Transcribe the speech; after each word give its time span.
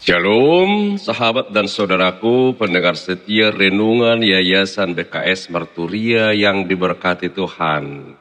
Shalom 0.00 0.96
sahabat 0.96 1.52
dan 1.52 1.68
saudaraku 1.68 2.56
pendengar 2.56 2.96
setia 2.96 3.52
renungan 3.52 4.16
Yayasan 4.24 4.96
BKS 4.96 5.52
Marturia 5.52 6.32
yang 6.32 6.64
diberkati 6.64 7.28
Tuhan. 7.28 8.16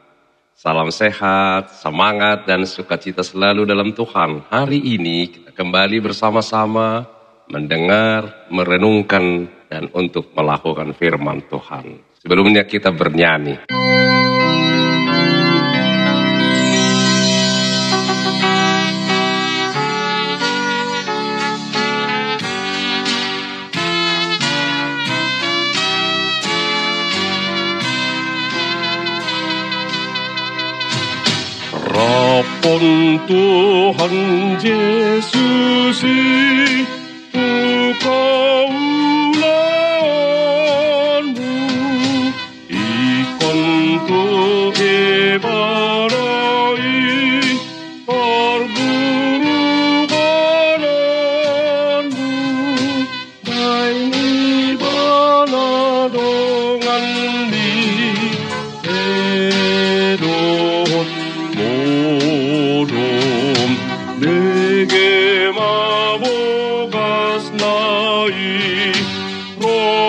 Salam 0.59 0.91
sehat, 0.91 1.71
semangat 1.71 2.43
dan 2.43 2.67
sukacita 2.67 3.23
selalu 3.23 3.63
dalam 3.63 3.95
Tuhan. 3.95 4.43
Hari 4.51 4.75
ini 4.75 5.31
kita 5.31 5.55
kembali 5.55 6.03
bersama-sama 6.03 7.07
mendengar, 7.47 8.51
merenungkan 8.51 9.47
dan 9.71 9.87
untuk 9.95 10.35
melakukan 10.35 10.91
firman 10.99 11.47
Tuhan. 11.47 11.95
Sebelumnya 12.19 12.67
kita 12.67 12.91
bernyanyi. 12.91 13.71
번 32.61 33.25
또한 33.27 34.59
제수시 34.59 36.05
두꺼 37.31 38.48
Oh, 68.21 70.08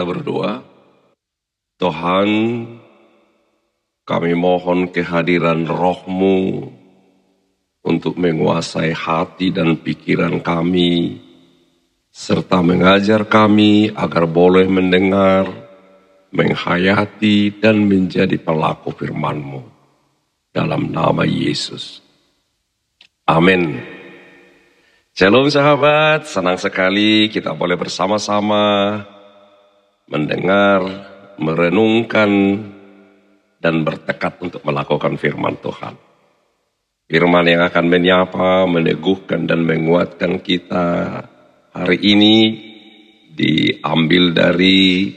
Kita 0.00 0.16
berdoa. 0.16 0.64
Tuhan, 1.76 2.28
kami 4.08 4.32
mohon 4.32 4.88
kehadiran 4.88 5.68
rohmu 5.68 6.72
untuk 7.84 8.16
menguasai 8.16 8.96
hati 8.96 9.52
dan 9.52 9.76
pikiran 9.76 10.40
kami, 10.40 11.20
serta 12.08 12.64
mengajar 12.64 13.28
kami 13.28 13.92
agar 13.92 14.24
boleh 14.24 14.64
mendengar, 14.72 15.44
menghayati, 16.32 17.60
dan 17.60 17.84
menjadi 17.84 18.40
pelaku 18.40 18.96
firman-Mu. 18.96 19.60
Dalam 20.48 20.88
nama 20.88 21.28
Yesus. 21.28 22.00
Amin. 23.28 23.76
Shalom 25.12 25.52
sahabat, 25.52 26.24
senang 26.24 26.56
sekali 26.56 27.28
kita 27.28 27.52
boleh 27.52 27.76
bersama-sama 27.76 28.64
mendengar, 30.10 30.82
merenungkan, 31.38 32.30
dan 33.60 33.84
bertekad 33.86 34.42
untuk 34.42 34.66
melakukan 34.66 35.14
firman 35.14 35.54
Tuhan. 35.62 35.94
Firman 37.06 37.46
yang 37.46 37.62
akan 37.70 37.86
menyapa, 37.86 38.66
meneguhkan, 38.66 39.46
dan 39.46 39.62
menguatkan 39.62 40.42
kita 40.42 40.86
hari 41.70 41.98
ini 42.02 42.36
diambil 43.30 44.34
dari 44.34 45.14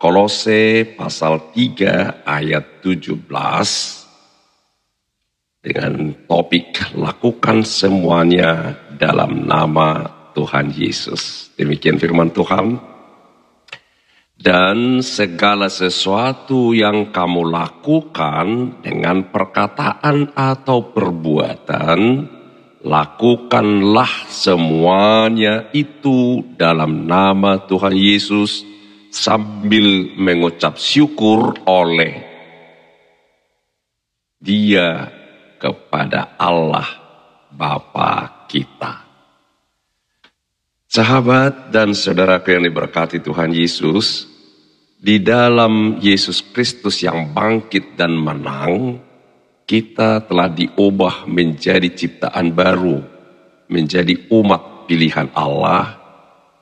Kolose 0.00 0.88
pasal 0.96 1.52
3 1.52 2.24
ayat 2.24 2.80
17 2.80 3.20
dengan 5.60 6.16
topik 6.24 6.96
lakukan 6.96 7.60
semuanya 7.68 8.80
dalam 8.96 9.44
nama 9.44 10.08
Tuhan 10.32 10.72
Yesus. 10.72 11.52
Demikian 11.60 12.00
firman 12.00 12.32
Tuhan 12.32 12.80
dan 14.40 15.04
segala 15.04 15.68
sesuatu 15.68 16.72
yang 16.72 17.12
kamu 17.12 17.52
lakukan 17.52 18.80
dengan 18.80 19.28
perkataan 19.28 20.32
atau 20.32 20.96
perbuatan, 20.96 22.24
lakukanlah 22.80 24.24
semuanya 24.32 25.68
itu 25.76 26.40
dalam 26.56 27.04
nama 27.04 27.60
Tuhan 27.68 27.92
Yesus 27.92 28.64
sambil 29.12 30.16
mengucap 30.16 30.80
syukur 30.80 31.60
oleh 31.68 32.24
dia 34.40 35.12
kepada 35.60 36.40
Allah 36.40 36.88
Bapa 37.52 38.48
kita. 38.48 39.04
Sahabat 40.90 41.70
dan 41.70 41.92
saudaraku 41.92 42.56
yang 42.56 42.64
diberkati 42.66 43.22
Tuhan 43.22 43.54
Yesus, 43.54 44.29
di 45.00 45.16
dalam 45.24 45.96
Yesus 45.96 46.44
Kristus 46.52 47.00
yang 47.00 47.32
bangkit 47.32 47.96
dan 47.96 48.12
menang, 48.20 49.00
kita 49.64 50.28
telah 50.28 50.52
diubah 50.52 51.24
menjadi 51.24 51.88
ciptaan 51.88 52.52
baru, 52.52 53.00
menjadi 53.72 54.28
umat 54.28 54.84
pilihan 54.84 55.32
Allah 55.32 55.96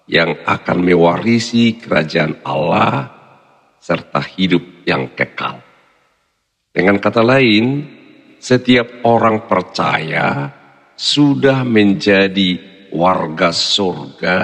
yang 0.07 0.39
akan 0.47 0.79
mewarisi 0.79 1.83
kerajaan 1.83 2.39
Allah 2.47 3.11
serta 3.83 4.23
hidup 4.23 4.87
yang 4.87 5.11
kekal. 5.19 5.59
Dengan 6.71 7.03
kata 7.03 7.27
lain, 7.27 7.91
setiap 8.39 9.03
orang 9.03 9.51
percaya 9.51 10.55
sudah 10.95 11.67
menjadi 11.67 12.55
warga 12.95 13.51
surga 13.51 14.39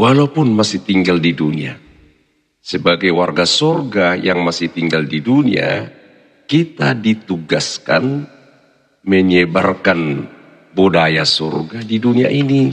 walaupun 0.00 0.48
masih 0.56 0.80
tinggal 0.80 1.20
di 1.20 1.36
dunia. 1.36 1.89
Sebagai 2.60 3.08
warga 3.16 3.48
surga 3.48 4.20
yang 4.20 4.44
masih 4.44 4.68
tinggal 4.68 5.08
di 5.08 5.24
dunia, 5.24 5.88
kita 6.44 6.92
ditugaskan 6.92 8.28
menyebarkan 9.00 10.28
budaya 10.76 11.24
surga 11.24 11.80
di 11.80 11.96
dunia 11.96 12.28
ini. 12.28 12.68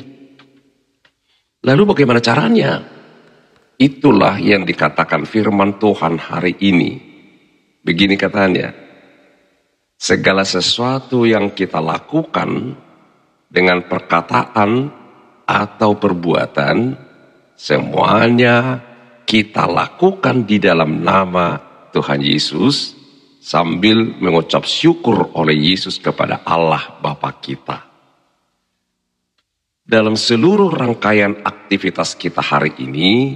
Lalu 1.63 1.83
bagaimana 1.87 2.19
caranya? 2.19 2.83
Itulah 3.79 4.35
yang 4.43 4.67
dikatakan 4.67 5.23
firman 5.23 5.79
Tuhan 5.79 6.19
hari 6.19 6.59
ini. 6.59 6.99
Begini 7.79 8.19
katanya, 8.19 8.75
segala 9.95 10.43
sesuatu 10.43 11.23
yang 11.23 11.55
kita 11.55 11.79
lakukan 11.79 12.75
dengan 13.47 13.87
perkataan 13.87 14.91
atau 15.47 15.95
perbuatan, 15.95 16.97
semuanya 17.55 18.86
kita 19.27 19.67
lakukan 19.67 20.47
di 20.47 20.55
dalam 20.55 21.03
nama 21.03 21.59
Tuhan 21.91 22.23
Yesus 22.23 22.95
sambil 23.43 24.15
mengucap 24.23 24.63
syukur 24.63 25.35
oleh 25.35 25.75
Yesus 25.75 25.99
kepada 25.99 26.47
Allah 26.47 26.95
Bapa 27.03 27.35
kita. 27.35 27.83
Dalam 29.83 30.15
seluruh 30.15 30.71
rangkaian 30.71 31.43
aktivitas 31.43 32.15
kita 32.15 32.39
hari 32.39 32.75
ini, 32.79 33.35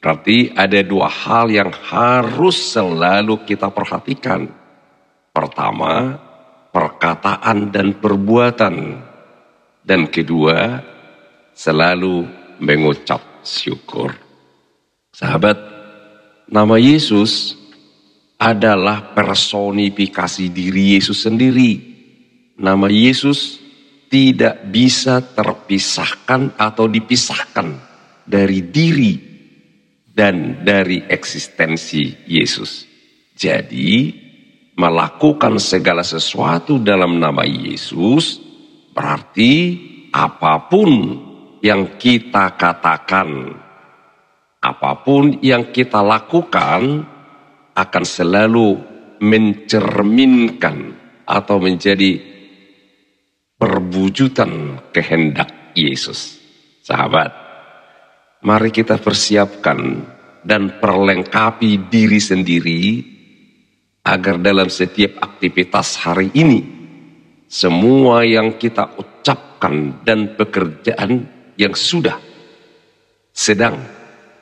berarti 0.00 0.52
ada 0.52 0.80
dua 0.84 1.08
hal 1.08 1.48
yang 1.48 1.72
harus 1.72 2.76
selalu 2.76 3.44
kita 3.48 3.72
perhatikan. 3.72 4.48
Pertama, 5.32 6.16
perkataan 6.72 7.72
dan 7.72 7.96
perbuatan 8.00 9.04
dan 9.80 10.08
kedua, 10.08 10.80
selalu 11.52 12.24
mengucap 12.60 13.44
syukur. 13.44 14.25
Sahabat, 15.16 15.56
nama 16.44 16.76
Yesus 16.76 17.56
adalah 18.36 19.16
personifikasi 19.16 20.52
diri 20.52 20.92
Yesus 20.92 21.24
sendiri. 21.24 21.80
Nama 22.60 22.84
Yesus 22.92 23.56
tidak 24.12 24.68
bisa 24.68 25.24
terpisahkan 25.24 26.60
atau 26.60 26.84
dipisahkan 26.84 27.68
dari 28.28 28.68
diri 28.68 29.16
dan 30.12 30.60
dari 30.60 31.00
eksistensi 31.08 32.28
Yesus. 32.28 32.84
Jadi, 33.32 34.12
melakukan 34.76 35.56
segala 35.56 36.04
sesuatu 36.04 36.76
dalam 36.76 37.16
nama 37.16 37.40
Yesus 37.48 38.44
Berarti 38.96 39.52
apa 40.08 40.72
pun 40.72 41.20
yang 41.60 42.00
kita 42.00 42.56
katakan, 42.56 43.28
apa 44.60 45.04
pun 45.04 45.38
yang 45.44 45.70
kita 45.70 46.00
lakukan 46.02 47.04
akan 47.76 48.04
selalu 48.04 48.80
mencerminkan 49.20 50.96
atau 51.26 51.56
menjadi 51.60 52.20
perwujudan 53.56 54.80
kehendak 54.92 55.72
Yesus. 55.76 56.40
Sahabat, 56.84 57.32
mari 58.44 58.70
kita 58.70 59.00
persiapkan 59.00 60.06
dan 60.46 60.78
perlengkapi 60.78 61.90
diri 61.90 62.20
sendiri 62.22 62.82
agar 64.06 64.38
dalam 64.38 64.70
setiap 64.70 65.18
aktivitas 65.18 65.98
hari 65.98 66.30
ini 66.38 66.62
semua 67.50 68.22
yang 68.22 68.54
kita 68.54 68.94
ucapkan 68.94 69.98
dan 70.06 70.38
pekerjaan 70.38 71.26
yang 71.58 71.74
sudah 71.74 72.18
sedang 73.34 73.95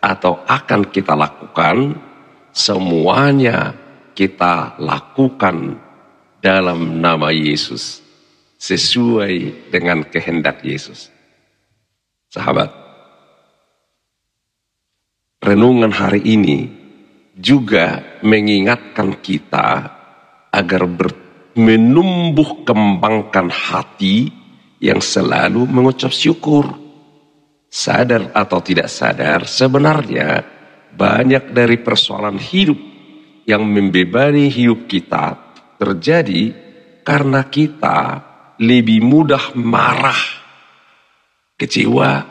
atau 0.04 0.44
akan 0.44 0.92
kita 0.92 1.16
lakukan 1.16 1.96
semuanya 2.52 3.72
kita 4.12 4.76
lakukan 4.76 5.80
dalam 6.44 7.00
nama 7.00 7.32
Yesus 7.32 8.04
sesuai 8.60 9.68
dengan 9.72 10.04
kehendak 10.04 10.60
Yesus. 10.60 11.08
Sahabat, 12.28 12.68
renungan 15.40 15.88
hari 15.88 16.20
ini 16.20 16.68
juga 17.32 18.20
mengingatkan 18.20 19.16
kita 19.24 19.88
agar 20.52 20.84
ber 20.86 21.10
menumbuh 21.54 22.66
kembangkan 22.66 23.46
hati 23.46 24.26
yang 24.82 24.98
selalu 24.98 25.64
mengucap 25.70 26.10
syukur. 26.10 26.83
Sadar 27.74 28.30
atau 28.30 28.62
tidak 28.62 28.86
sadar, 28.86 29.50
sebenarnya 29.50 30.46
banyak 30.94 31.50
dari 31.50 31.82
persoalan 31.82 32.38
hidup 32.38 32.78
yang 33.50 33.66
membebani 33.66 34.46
hidup 34.46 34.86
kita 34.86 35.34
terjadi 35.82 36.54
karena 37.02 37.42
kita 37.50 37.98
lebih 38.62 39.02
mudah 39.02 39.58
marah, 39.58 40.22
kecewa, 41.58 42.22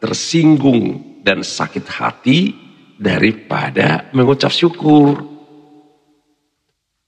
tersinggung, 0.00 1.20
dan 1.20 1.44
sakit 1.44 1.84
hati 1.84 2.40
daripada 2.96 4.08
mengucap 4.16 4.48
syukur. 4.48 5.20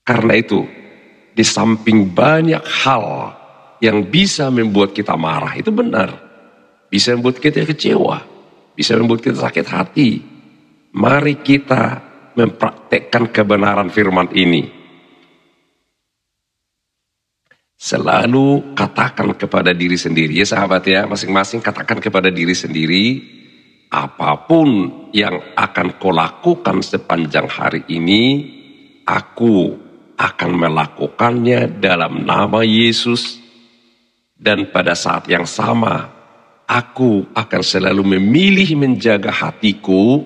Karena 0.04 0.36
itu, 0.36 0.68
di 1.32 1.44
samping 1.48 2.12
banyak 2.12 2.60
hal 2.84 3.04
yang 3.80 4.04
bisa 4.04 4.52
membuat 4.52 4.92
kita 4.92 5.16
marah, 5.16 5.56
itu 5.56 5.72
benar. 5.72 6.29
Bisa 6.90 7.14
membuat 7.14 7.38
kita 7.38 7.62
kecewa, 7.62 8.18
bisa 8.74 8.98
membuat 8.98 9.22
kita 9.22 9.46
sakit 9.46 9.66
hati. 9.70 10.10
Mari 10.90 11.38
kita 11.38 12.02
mempraktekkan 12.34 13.30
kebenaran 13.30 13.94
firman 13.94 14.26
ini. 14.34 14.66
Selalu 17.80 18.76
katakan 18.76 19.32
kepada 19.38 19.72
diri 19.72 19.96
sendiri, 19.96 20.36
ya 20.36 20.44
sahabat 20.44 20.84
ya, 20.84 21.08
masing-masing 21.08 21.64
katakan 21.64 21.96
kepada 21.96 22.28
diri 22.28 22.52
sendiri, 22.52 23.22
apa 23.88 24.36
pun 24.44 24.68
yang 25.16 25.56
akan 25.56 25.96
kau 25.96 26.12
lakukan 26.12 26.84
sepanjang 26.84 27.48
hari 27.48 27.86
ini, 27.88 28.44
aku 29.08 29.78
akan 30.20 30.50
melakukannya 30.60 31.80
dalam 31.80 32.28
nama 32.28 32.60
Yesus. 32.60 33.40
Dan 34.40 34.68
pada 34.72 34.92
saat 34.92 35.28
yang 35.28 35.44
sama, 35.48 36.09
aku 36.70 37.26
akan 37.34 37.62
selalu 37.66 38.14
memilih 38.14 38.78
menjaga 38.78 39.34
hatiku 39.34 40.22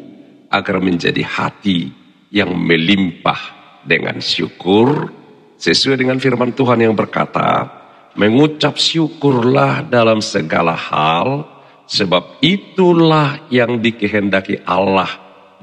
agar 0.53 0.77
menjadi 0.85 1.25
hati 1.25 1.89
yang 2.29 2.53
melimpah 2.53 3.41
dengan 3.89 4.21
syukur 4.21 5.09
sesuai 5.57 6.05
dengan 6.05 6.21
firman 6.21 6.53
Tuhan 6.53 6.85
yang 6.85 6.93
berkata, 6.93 7.73
mengucap 8.21 8.77
syukurlah 8.77 9.89
dalam 9.89 10.21
segala 10.21 10.77
hal 10.77 11.49
sebab 11.89 12.45
itulah 12.45 13.49
yang 13.49 13.81
dikehendaki 13.81 14.61
Allah 14.69 15.09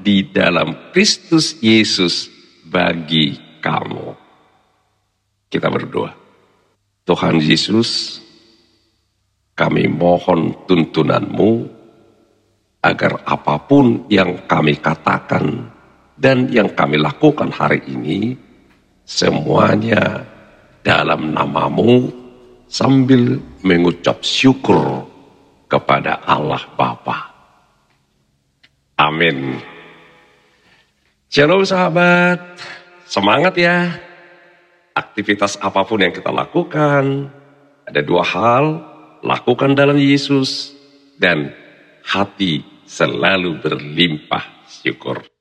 di 0.02 0.26
dalam 0.26 0.90
Kristus 0.90 1.62
Yesus 1.62 2.26
bagi 2.66 3.38
kamu. 3.62 4.18
Kita 5.46 5.68
berdoa. 5.70 6.10
Tuhan 7.02 7.42
Yesus, 7.42 8.21
kami 9.52 9.84
mohon 9.88 10.64
tuntunanmu 10.64 11.68
agar 12.82 13.22
apa 13.22 13.56
pun 13.62 14.08
yang 14.10 14.48
kami 14.50 14.80
katakan 14.80 15.70
dan 16.18 16.50
yang 16.50 16.70
kami 16.72 16.98
lakukan 16.98 17.50
hari 17.50 17.82
ini, 17.86 18.34
semuanya 19.06 20.22
dalam 20.82 21.30
namamu 21.30 22.10
sambil 22.66 23.38
mengucap 23.62 24.22
syukur 24.24 25.06
kepada 25.70 26.20
Allah 26.26 26.62
Bapa. 26.74 27.32
Amin. 28.98 29.58
Shalom 31.32 31.64
sahabat, 31.64 32.60
semangat 33.08 33.56
ya. 33.56 33.88
Aktivitas 34.92 35.56
apa 35.56 35.80
pun 35.88 36.04
yang 36.04 36.12
kita 36.12 36.28
lakukan, 36.28 37.32
ada 37.88 38.00
dua 38.04 38.20
hal, 38.20 38.91
lakukan 39.22 39.72
dalam 39.72 39.96
Yesus 39.96 40.74
dan 41.16 41.54
hati 42.02 42.66
selalu 42.84 43.62
berlimpah 43.62 44.66
syukur. 44.68 45.31